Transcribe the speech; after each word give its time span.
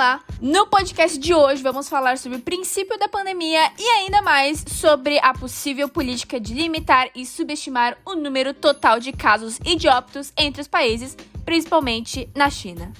falar. 0.00 0.24
No 0.40 0.66
podcast 0.66 1.18
de 1.18 1.34
hoje, 1.34 1.62
vamos 1.62 1.86
falar 1.86 2.16
sobre 2.16 2.38
o 2.38 2.40
princípio 2.40 2.98
da 2.98 3.06
pandemia 3.06 3.70
e 3.78 3.86
ainda 3.98 4.22
mais 4.22 4.64
sobre 4.66 5.18
a 5.18 5.34
possível 5.34 5.90
política 5.90 6.40
de 6.40 6.54
limitar 6.54 7.10
e 7.14 7.26
subestimar 7.26 7.98
o 8.06 8.14
número 8.14 8.54
total 8.54 8.98
de 8.98 9.12
casos 9.12 9.58
e 9.62 9.76
de 9.76 9.88
óbitos 9.88 10.32
entre 10.38 10.62
os 10.62 10.68
países, 10.68 11.14
principalmente 11.44 12.30
na 12.34 12.48
China. 12.48 12.90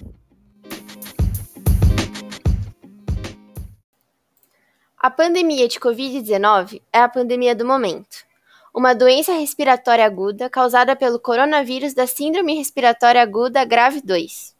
A 4.99 5.11
pandemia 5.11 5.67
de 5.67 5.81
Covid-19 5.81 6.83
é 6.93 6.99
a 6.99 7.09
pandemia 7.09 7.55
do 7.55 7.65
momento. 7.65 8.27
Uma 8.75 8.95
doença 8.95 9.33
respiratória 9.33 10.05
aguda 10.05 10.51
causada 10.51 10.95
pelo 10.95 11.19
coronavírus 11.19 11.95
da 11.95 12.07
Síndrome 12.07 12.55
Respiratória 12.57 13.23
Aguda 13.23 13.65
Grave 13.65 14.03
2. 14.03 14.60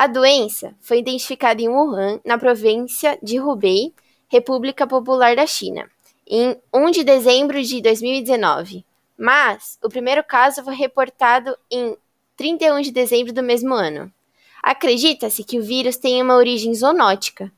A 0.00 0.06
doença 0.06 0.76
foi 0.80 1.00
identificada 1.00 1.60
em 1.60 1.68
Wuhan, 1.68 2.20
na 2.24 2.38
província 2.38 3.18
de 3.20 3.40
Hubei, 3.40 3.92
República 4.28 4.86
Popular 4.86 5.34
da 5.34 5.44
China, 5.44 5.90
em 6.24 6.56
1 6.72 6.90
de 6.92 7.02
dezembro 7.02 7.60
de 7.60 7.82
2019, 7.82 8.84
mas 9.18 9.76
o 9.82 9.88
primeiro 9.88 10.22
caso 10.22 10.62
foi 10.62 10.76
reportado 10.76 11.58
em 11.68 11.96
31 12.36 12.80
de 12.82 12.92
dezembro 12.92 13.32
do 13.32 13.42
mesmo 13.42 13.74
ano. 13.74 14.08
Acredita-se 14.62 15.42
que 15.42 15.58
o 15.58 15.64
vírus 15.64 15.96
tem 15.96 16.22
uma 16.22 16.36
origem 16.36 16.72
zoonótica, 16.72 17.50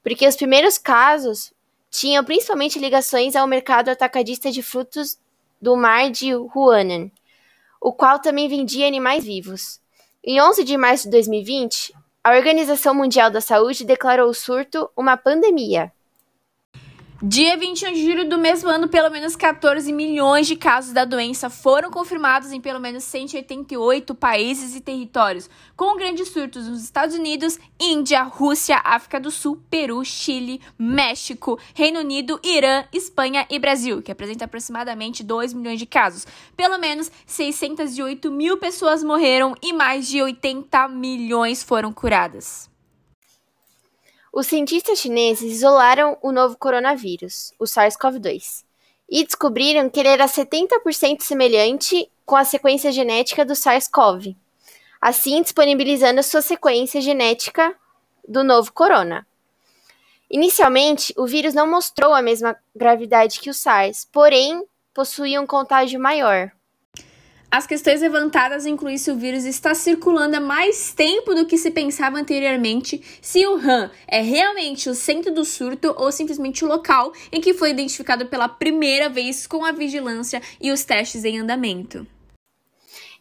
porque 0.00 0.24
os 0.24 0.36
primeiros 0.36 0.78
casos 0.78 1.52
tinham 1.90 2.22
principalmente 2.22 2.78
ligações 2.78 3.34
ao 3.34 3.48
mercado 3.48 3.88
atacadista 3.88 4.52
de 4.52 4.62
frutos 4.62 5.18
do 5.60 5.74
mar 5.74 6.12
de 6.12 6.32
Huanan, 6.32 7.10
o 7.80 7.92
qual 7.92 8.20
também 8.20 8.48
vendia 8.48 8.86
animais 8.86 9.24
vivos. 9.24 9.80
Em 10.30 10.42
11 10.42 10.62
de 10.62 10.76
março 10.76 11.04
de 11.04 11.12
2020, 11.12 11.94
a 12.22 12.36
Organização 12.36 12.94
Mundial 12.94 13.30
da 13.30 13.40
Saúde 13.40 13.82
declarou 13.82 14.28
o 14.28 14.34
surto 14.34 14.90
uma 14.94 15.16
pandemia. 15.16 15.90
Dia 17.20 17.56
21 17.56 17.94
de 17.94 18.04
julho 18.04 18.28
do 18.28 18.38
mesmo 18.38 18.70
ano, 18.70 18.86
pelo 18.86 19.10
menos 19.10 19.34
14 19.34 19.92
milhões 19.92 20.46
de 20.46 20.54
casos 20.54 20.92
da 20.92 21.04
doença 21.04 21.50
foram 21.50 21.90
confirmados 21.90 22.52
em 22.52 22.60
pelo 22.60 22.78
menos 22.78 23.02
188 23.02 24.14
países 24.14 24.76
e 24.76 24.80
territórios, 24.80 25.50
com 25.76 25.96
grandes 25.96 26.28
surtos 26.28 26.68
nos 26.68 26.80
Estados 26.80 27.16
Unidos, 27.16 27.58
Índia, 27.80 28.22
Rússia, 28.22 28.80
África 28.84 29.18
do 29.18 29.32
Sul, 29.32 29.60
Peru, 29.68 30.04
Chile, 30.04 30.60
México, 30.78 31.58
Reino 31.74 31.98
Unido, 31.98 32.38
Irã, 32.40 32.84
Espanha 32.92 33.44
e 33.50 33.58
Brasil, 33.58 34.00
que 34.00 34.12
apresenta 34.12 34.44
aproximadamente 34.44 35.24
2 35.24 35.54
milhões 35.54 35.80
de 35.80 35.86
casos. 35.86 36.24
Pelo 36.56 36.78
menos 36.78 37.10
608 37.26 38.30
mil 38.30 38.58
pessoas 38.58 39.02
morreram 39.02 39.56
e 39.60 39.72
mais 39.72 40.06
de 40.06 40.22
80 40.22 40.86
milhões 40.86 41.64
foram 41.64 41.92
curadas. 41.92 42.70
Os 44.32 44.46
cientistas 44.46 44.98
chineses 44.98 45.52
isolaram 45.52 46.18
o 46.22 46.30
novo 46.30 46.56
coronavírus, 46.56 47.52
o 47.58 47.64
SARS-CoV-2, 47.64 48.64
e 49.08 49.24
descobriram 49.24 49.88
que 49.88 50.00
ele 50.00 50.08
era 50.08 50.26
70% 50.26 51.22
semelhante 51.22 52.10
com 52.26 52.36
a 52.36 52.44
sequência 52.44 52.92
genética 52.92 53.44
do 53.44 53.54
SARS-CoV, 53.54 54.36
assim 55.00 55.40
disponibilizando 55.42 56.22
sua 56.22 56.42
sequência 56.42 57.00
genética 57.00 57.74
do 58.26 58.44
novo 58.44 58.72
corona. 58.72 59.26
Inicialmente, 60.30 61.14
o 61.16 61.26
vírus 61.26 61.54
não 61.54 61.66
mostrou 61.66 62.12
a 62.12 62.20
mesma 62.20 62.54
gravidade 62.76 63.40
que 63.40 63.48
o 63.48 63.54
SARS, 63.54 64.06
porém 64.12 64.62
possuía 64.92 65.40
um 65.40 65.46
contágio 65.46 65.98
maior. 65.98 66.52
As 67.50 67.66
questões 67.66 68.02
levantadas 68.02 68.66
incluem 68.66 68.98
se 68.98 69.10
o 69.10 69.16
vírus 69.16 69.44
está 69.46 69.74
circulando 69.74 70.36
há 70.36 70.40
mais 70.40 70.92
tempo 70.92 71.34
do 71.34 71.46
que 71.46 71.56
se 71.56 71.70
pensava 71.70 72.18
anteriormente, 72.18 73.02
se 73.22 73.46
o 73.46 73.56
Han 73.56 73.90
é 74.06 74.20
realmente 74.20 74.90
o 74.90 74.94
centro 74.94 75.32
do 75.32 75.46
surto 75.46 75.94
ou 75.96 76.12
simplesmente 76.12 76.62
o 76.62 76.68
local 76.68 77.10
em 77.32 77.40
que 77.40 77.54
foi 77.54 77.70
identificado 77.70 78.26
pela 78.26 78.50
primeira 78.50 79.08
vez 79.08 79.46
com 79.46 79.64
a 79.64 79.72
vigilância 79.72 80.42
e 80.60 80.70
os 80.70 80.84
testes 80.84 81.24
em 81.24 81.38
andamento. 81.38 82.06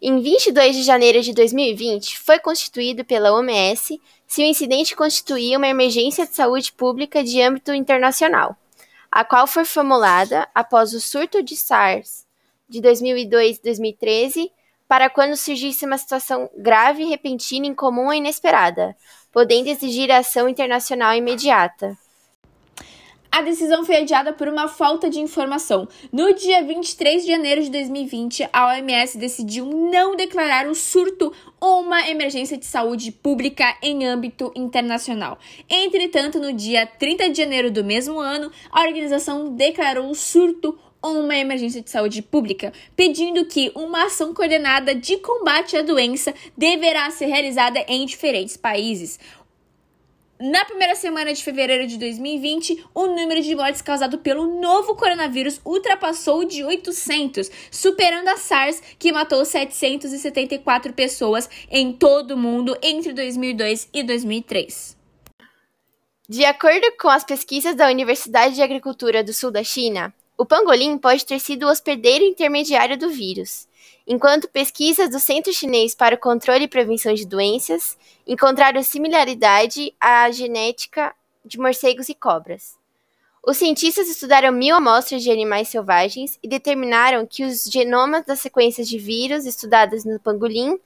Em 0.02 0.22
22 0.22 0.76
de 0.76 0.84
janeiro 0.84 1.22
de 1.22 1.34
2020, 1.34 2.20
foi 2.20 2.38
constituído 2.38 3.06
pela 3.06 3.32
OMS 3.32 4.00
se 4.28 4.42
o 4.42 4.46
incidente 4.46 4.94
constituía 4.94 5.58
uma 5.58 5.70
emergência 5.70 6.28
de 6.28 6.36
saúde 6.36 6.74
pública 6.74 7.24
de 7.24 7.42
âmbito 7.42 7.74
internacional, 7.74 8.58
a 9.10 9.24
qual 9.24 9.48
foi 9.48 9.64
formulada 9.64 10.50
após 10.54 10.94
o 10.94 11.00
surto 11.00 11.42
de 11.42 11.56
SARS 11.56 12.27
de 12.68 12.82
2002 12.82 13.58
e 13.58 13.62
2013 13.62 14.52
para 14.88 15.10
quando 15.10 15.36
surgisse 15.36 15.86
uma 15.86 15.98
situação 15.98 16.50
grave, 16.58 17.04
repentina, 17.04 17.68
incomum 17.68 18.06
ou 18.06 18.14
inesperada, 18.14 18.96
podendo 19.32 19.68
exigir 19.68 20.12
ação 20.12 20.48
internacional 20.48 21.14
imediata. 21.14 21.98
A 23.30 23.42
decisão 23.44 23.86
foi 23.86 23.98
adiada 23.98 24.34
por 24.34 24.48
uma 24.48 24.68
falta 24.68 25.12
de 25.12 25.20
informação. 25.20 25.88
No 26.12 26.34
dia 26.34 26.64
23 26.64 27.24
de 27.24 27.32
janeiro 27.32 27.62
de 27.62 27.70
2020, 27.70 28.50
a 28.52 28.68
OMS 28.70 29.18
decidiu 29.18 29.66
não 29.66 30.16
declarar 30.16 30.66
o 30.68 30.74
surto 30.74 31.32
uma 31.62 32.10
emergência 32.10 32.58
de 32.58 32.66
saúde 32.66 33.12
pública 33.12 33.78
em 33.84 34.08
âmbito 34.08 34.52
internacional. 34.56 35.38
Entretanto, 35.70 36.40
no 36.40 36.52
dia 36.52 36.88
30 36.88 37.30
de 37.30 37.38
janeiro 37.38 37.70
do 37.70 37.84
mesmo 37.84 38.18
ano, 38.18 38.52
a 38.72 38.82
organização 38.82 39.54
declarou 39.54 40.10
o 40.10 40.16
surto 40.16 40.76
uma 41.04 41.36
emergência 41.36 41.82
de 41.82 41.90
saúde 41.90 42.22
pública, 42.22 42.74
pedindo 42.96 43.46
que 43.46 43.72
uma 43.76 44.06
ação 44.06 44.34
coordenada 44.34 44.96
de 44.96 45.18
combate 45.18 45.78
à 45.78 45.82
doença 45.82 46.34
deverá 46.56 47.10
ser 47.12 47.28
realizada 47.28 47.84
em 47.88 48.06
diferentes 48.06 48.58
países. 48.58 49.20
Na 50.40 50.64
primeira 50.66 50.94
semana 50.94 51.34
de 51.34 51.44
fevereiro 51.44 51.88
de 51.88 51.98
2020, 51.98 52.86
o 52.94 53.08
número 53.08 53.42
de 53.42 53.56
mortes 53.56 53.82
causado 53.82 54.20
pelo 54.20 54.62
novo 54.62 54.94
coronavírus 54.94 55.60
ultrapassou 55.66 56.46
de 56.46 56.64
800, 56.64 57.50
superando 57.72 58.28
a 58.28 58.38
SARS, 58.38 58.80
que 59.00 59.12
matou 59.12 59.44
774 59.44 60.94
pessoas 60.94 61.50
em 61.72 61.92
todo 61.92 62.32
o 62.32 62.38
mundo 62.38 62.78
entre 62.84 63.14
2002 63.14 63.90
e 63.92 64.04
2003. 64.04 64.96
De 66.30 66.46
acordo 66.46 66.86
com 67.00 67.10
as 67.10 67.24
pesquisas 67.24 67.74
da 67.74 67.88
Universidade 67.88 68.54
de 68.54 68.62
Agricultura 68.62 69.24
do 69.24 69.34
Sul 69.34 69.50
da 69.50 69.64
China, 69.64 70.14
o 70.38 70.46
pangolim 70.46 70.98
pode 70.98 71.26
ter 71.26 71.40
sido 71.40 71.66
o 71.66 71.70
hospedeiro 71.70 72.24
intermediário 72.24 72.98
do 72.98 73.10
vírus, 73.10 73.68
enquanto 74.06 74.48
pesquisas 74.50 75.10
do 75.10 75.20
Centro 75.20 75.52
Chinês 75.52 75.96
para 75.96 76.16
o 76.16 76.20
Controle 76.20 76.66
e 76.66 76.68
Prevenção 76.68 77.14
de 77.14 77.26
Doenças 77.26 77.98
encontraram 78.26 78.84
similaridade 78.84 79.94
à 80.00 80.30
genética 80.30 81.16
de 81.44 81.58
morcegos 81.58 82.08
e 82.08 82.14
cobras. 82.14 82.78
Os 83.44 83.58
cientistas 83.58 84.10
estudaram 84.10 84.52
mil 84.52 84.76
amostras 84.76 85.24
de 85.24 85.32
animais 85.32 85.70
selvagens 85.70 86.38
e 86.44 86.48
determinaram 86.48 87.26
que 87.26 87.44
os 87.44 87.64
genomas 87.64 88.26
das 88.26 88.40
sequências 88.40 88.88
de 88.88 89.00
vírus 89.00 89.46
estudadas 89.46 90.06
no 90.06 90.20
pangolim 90.20 90.78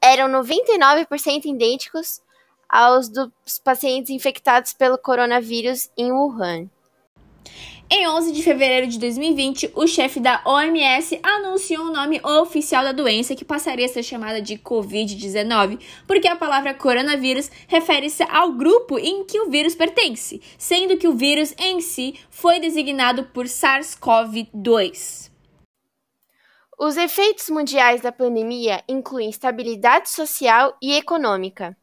eram 0.00 0.28
99% 0.28 1.44
idênticos 1.44 2.20
aos 2.68 3.08
dos 3.08 3.30
pacientes 3.62 4.10
infectados 4.10 4.72
pelo 4.72 4.98
coronavírus 4.98 5.88
em 5.96 6.10
Wuhan. 6.12 6.68
Em 7.92 8.06
11 8.06 8.30
de 8.30 8.40
fevereiro 8.44 8.86
de 8.86 9.00
2020, 9.00 9.72
o 9.74 9.84
chefe 9.84 10.20
da 10.20 10.40
OMS 10.46 11.18
anunciou 11.24 11.86
o 11.86 11.92
nome 11.92 12.20
oficial 12.24 12.84
da 12.84 12.92
doença 12.92 13.34
que 13.34 13.44
passaria 13.44 13.84
a 13.84 13.88
ser 13.88 14.04
chamada 14.04 14.40
de 14.40 14.56
Covid-19, 14.56 15.80
porque 16.06 16.28
a 16.28 16.36
palavra 16.36 16.72
coronavírus 16.72 17.50
refere-se 17.66 18.22
ao 18.22 18.52
grupo 18.52 18.96
em 18.96 19.24
que 19.24 19.40
o 19.40 19.50
vírus 19.50 19.74
pertence, 19.74 20.40
sendo 20.56 20.96
que 20.96 21.08
o 21.08 21.16
vírus 21.16 21.52
em 21.58 21.80
si 21.80 22.14
foi 22.30 22.60
designado 22.60 23.24
por 23.24 23.46
SARS-CoV-2. 23.46 25.28
Os 26.78 26.96
efeitos 26.96 27.50
mundiais 27.50 28.00
da 28.02 28.12
pandemia 28.12 28.84
incluem 28.88 29.28
estabilidade 29.28 30.10
social 30.10 30.76
e 30.80 30.92
econômica, 30.92 31.76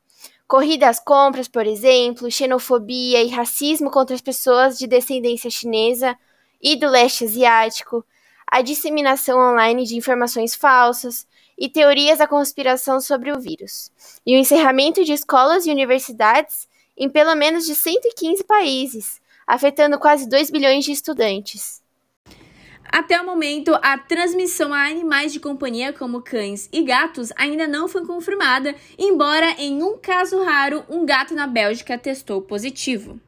Corrida 0.47 0.87
às 0.87 0.97
compras, 0.97 1.49
por 1.49 1.67
exemplo, 1.67 2.31
xenofobia 2.31 3.21
e 3.21 3.27
racismo 3.27 3.91
contra 3.91 4.15
as 4.15 4.21
pessoas 4.21 4.77
de 4.77 4.87
descendência 4.87 5.49
chinesa 5.49 6.17
e 6.61 6.77
do 6.77 6.87
leste 6.87 7.25
asiático, 7.25 8.05
a 8.49 8.61
disseminação 8.61 9.37
online 9.37 9.83
de 9.83 9.97
informações 9.97 10.55
falsas 10.55 11.27
e 11.57 11.67
teorias 11.67 12.19
da 12.19 12.27
conspiração 12.27 13.01
sobre 13.01 13.29
o 13.31 13.39
vírus, 13.39 13.91
e 14.25 14.35
o 14.35 14.39
encerramento 14.39 15.03
de 15.03 15.11
escolas 15.11 15.65
e 15.65 15.71
universidades 15.71 16.65
em 16.95 17.09
pelo 17.09 17.35
menos 17.35 17.65
de 17.65 17.75
115 17.75 18.45
países, 18.45 19.21
afetando 19.45 19.99
quase 19.99 20.29
2 20.29 20.49
bilhões 20.49 20.85
de 20.85 20.93
estudantes. 20.93 21.83
Até 22.89 23.19
o 23.21 23.25
momento, 23.25 23.77
a 23.81 23.97
transmissão 23.97 24.73
a 24.73 24.87
animais 24.87 25.33
de 25.33 25.39
companhia, 25.39 25.91
como 25.91 26.21
cães 26.21 26.69
e 26.71 26.83
gatos, 26.83 27.31
ainda 27.35 27.67
não 27.67 27.87
foi 27.87 28.05
confirmada, 28.05 28.73
embora 28.97 29.51
em 29.57 29.83
um 29.83 29.97
caso 29.97 30.41
raro, 30.43 30.83
um 30.89 31.05
gato 31.05 31.33
na 31.33 31.45
Bélgica 31.45 31.97
testou 31.97 32.41
positivo. 32.41 33.19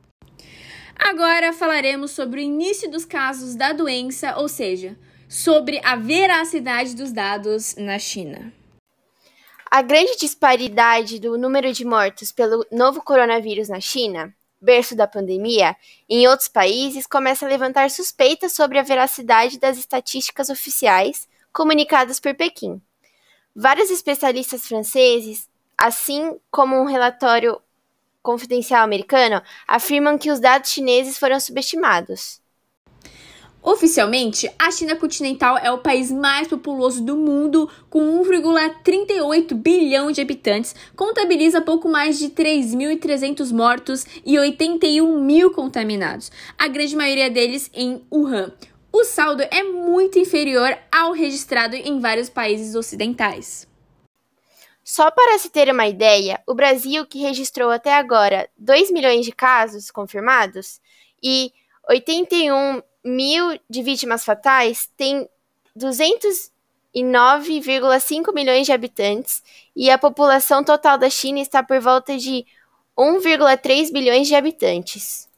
Agora 0.95 1.53
falaremos 1.53 2.11
sobre 2.11 2.41
o 2.41 2.43
início 2.43 2.89
dos 2.89 3.05
casos 3.05 3.55
da 3.55 3.71
doença, 3.71 4.37
ou 4.37 4.47
seja, 4.47 4.97
sobre 5.27 5.79
a 5.83 5.95
veracidade 5.95 6.95
dos 6.95 7.11
dados 7.11 7.75
na 7.77 7.99
China. 7.99 8.51
A 9.71 9.81
grande 9.81 10.17
disparidade 10.17 11.19
do 11.19 11.37
número 11.37 11.71
de 11.71 11.85
mortos 11.85 12.31
pelo 12.31 12.65
novo 12.71 13.01
coronavírus 13.03 13.69
na 13.69 13.79
China, 13.79 14.33
berço 14.61 14.95
da 14.95 15.07
pandemia, 15.07 15.75
em 16.09 16.27
outros 16.27 16.47
países 16.47 17.07
começa 17.07 17.45
a 17.45 17.49
levantar 17.49 17.89
suspeitas 17.89 18.53
sobre 18.53 18.77
a 18.77 18.83
veracidade 18.83 19.59
das 19.59 19.77
estatísticas 19.77 20.49
oficiais 20.49 21.27
comunicadas 21.51 22.19
por 22.19 22.35
Pequim. 22.35 22.81
Vários 23.55 23.89
especialistas 23.89 24.67
franceses, 24.67 25.49
assim 25.77 26.39
como 26.51 26.75
um 26.75 26.85
relatório 26.85 27.59
confidencial 28.21 28.83
americano, 28.83 29.41
afirmam 29.67 30.17
que 30.17 30.29
os 30.29 30.39
dados 30.39 30.69
chineses 30.69 31.17
foram 31.17 31.39
subestimados. 31.39 32.41
Oficialmente, 33.61 34.49
a 34.57 34.71
China 34.71 34.95
continental 34.95 35.57
é 35.57 35.69
o 35.69 35.79
país 35.79 36.09
mais 36.09 36.47
populoso 36.47 37.03
do 37.03 37.17
mundo, 37.17 37.69
com 37.89 38.23
1,38 38.23 39.53
bilhão 39.53 40.11
de 40.11 40.21
habitantes, 40.21 40.73
contabiliza 40.95 41.59
pouco 41.59 41.89
mais 41.89 42.17
de 42.17 42.29
3.300 42.29 43.51
mortos 43.51 44.05
e 44.25 44.39
81 44.39 45.21
mil 45.21 45.51
contaminados, 45.51 46.31
a 46.57 46.69
grande 46.69 46.95
maioria 46.95 47.29
deles 47.29 47.69
em 47.73 48.01
Wuhan. 48.09 48.53
O 48.93 49.03
saldo 49.03 49.43
é 49.51 49.61
muito 49.61 50.17
inferior 50.17 50.75
ao 50.89 51.11
registrado 51.11 51.75
em 51.75 51.99
vários 51.99 52.29
países 52.29 52.75
ocidentais. 52.75 53.67
Só 54.83 55.11
para 55.11 55.37
se 55.37 55.49
ter 55.49 55.71
uma 55.71 55.85
ideia, 55.85 56.41
o 56.47 56.55
Brasil, 56.55 57.05
que 57.05 57.19
registrou 57.19 57.69
até 57.69 57.93
agora 57.93 58.49
2 58.57 58.89
milhões 58.89 59.25
de 59.25 59.31
casos 59.31 59.91
confirmados 59.91 60.79
e 61.21 61.51
81 61.87 62.81
mil 63.03 63.59
de 63.69 63.83
vítimas 63.83 64.25
fatais 64.25 64.89
tem 64.97 65.29
209,5 65.77 68.33
milhões 68.33 68.65
de 68.65 68.71
habitantes 68.71 69.43
e 69.75 69.89
a 69.89 69.97
população 69.97 70.63
total 70.63 70.97
da 70.97 71.09
China 71.09 71.39
está 71.39 71.63
por 71.63 71.79
volta 71.79 72.17
de 72.17 72.45
1,3 72.97 73.93
bilhões 73.93 74.27
de 74.27 74.35
habitantes. 74.35 75.28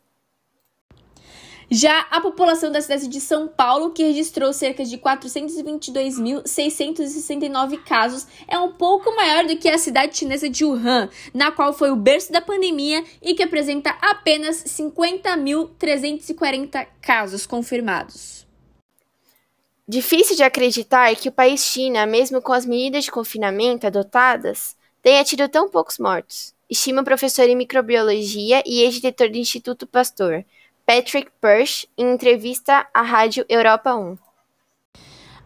Já 1.73 2.01
a 2.11 2.19
população 2.19 2.69
da 2.69 2.81
cidade 2.81 3.07
de 3.07 3.21
São 3.21 3.47
Paulo, 3.47 3.91
que 3.91 4.03
registrou 4.03 4.51
cerca 4.51 4.83
de 4.83 4.97
422.669 4.97 7.81
casos, 7.85 8.27
é 8.45 8.59
um 8.59 8.73
pouco 8.73 9.15
maior 9.15 9.45
do 9.45 9.55
que 9.55 9.69
a 9.69 9.77
cidade 9.77 10.17
chinesa 10.17 10.49
de 10.49 10.65
Wuhan, 10.65 11.09
na 11.33 11.49
qual 11.49 11.71
foi 11.71 11.89
o 11.89 11.95
berço 11.95 12.29
da 12.29 12.41
pandemia 12.41 13.05
e 13.21 13.33
que 13.33 13.41
apresenta 13.41 13.91
apenas 14.01 14.65
50.340 14.65 16.87
casos 17.01 17.47
confirmados. 17.47 18.45
Difícil 19.87 20.35
de 20.35 20.43
acreditar 20.43 21.15
que 21.15 21.29
o 21.29 21.31
país 21.31 21.63
China, 21.63 22.05
mesmo 22.05 22.41
com 22.41 22.51
as 22.51 22.65
medidas 22.65 23.05
de 23.05 23.11
confinamento 23.11 23.87
adotadas, 23.87 24.75
tenha 25.01 25.23
tido 25.23 25.47
tão 25.47 25.69
poucos 25.69 25.97
mortos, 25.97 26.53
estima 26.69 27.01
o 27.01 27.05
professor 27.05 27.47
em 27.47 27.55
microbiologia 27.55 28.61
e 28.65 28.81
ex-diretor 28.81 29.29
do 29.29 29.37
Instituto 29.37 29.87
Pasteur. 29.87 30.43
Patrick 30.85 31.31
Persh 31.39 31.85
em 31.97 32.13
entrevista 32.13 32.87
à 32.93 33.01
Rádio 33.01 33.45
Europa 33.47 33.95
1. 33.95 34.17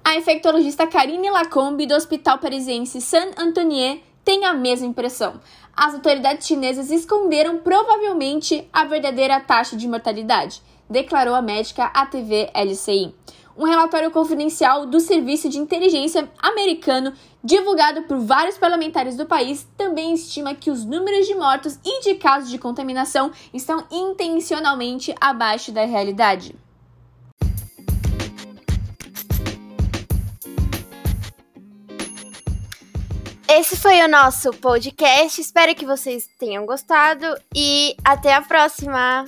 A 0.04 0.16
infectologista 0.16 0.88
Karine 0.88 1.30
Lacombe, 1.30 1.86
do 1.86 1.96
Hospital 1.96 2.38
Parisiense 2.38 3.02
Saint-Antoine, 3.02 4.04
tem 4.24 4.46
a 4.46 4.54
mesma 4.54 4.88
impressão. 4.88 5.40
As 5.76 5.94
autoridades 5.94 6.48
chinesas 6.48 6.90
esconderam 6.90 7.58
provavelmente 7.60 8.68
a 8.72 8.86
verdadeira 8.86 9.40
taxa 9.40 9.76
de 9.76 9.88
mortalidade, 9.88 10.62
declarou 10.90 11.36
a 11.36 11.42
médica 11.42 11.86
à 11.86 12.06
TV 12.06 12.50
LCI. 12.56 13.14
Um 13.57 13.63
relatório 13.63 14.12
confidencial 14.12 14.86
do 14.86 15.00
Serviço 15.00 15.48
de 15.48 15.57
Inteligência 15.57 16.30
americano, 16.40 17.13
divulgado 17.42 18.04
por 18.04 18.18
vários 18.18 18.57
parlamentares 18.57 19.16
do 19.16 19.25
país, 19.25 19.66
também 19.78 20.13
estima 20.13 20.54
que 20.54 20.69
os 20.69 20.84
números 20.84 21.25
de 21.25 21.36
mortos 21.36 21.80
e 21.86 22.02
de 22.02 22.16
casos 22.16 22.50
de 22.50 22.57
contaminação 22.57 23.31
estão 23.54 23.86
intencionalmente 23.90 25.16
abaixo 25.22 25.72
da 25.72 25.86
realidade. 25.86 26.54
Esse 33.48 33.78
foi 33.78 34.02
o 34.02 34.10
nosso 34.10 34.52
podcast. 34.52 35.40
Espero 35.40 35.74
que 35.74 35.86
vocês 35.86 36.28
tenham 36.38 36.66
gostado 36.66 37.25
e 37.56 37.96
até 38.04 38.34
a 38.34 38.42
próxima! 38.42 39.24